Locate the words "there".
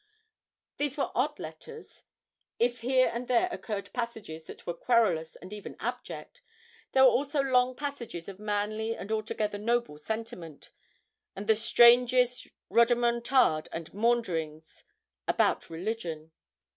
3.27-3.47, 6.93-7.03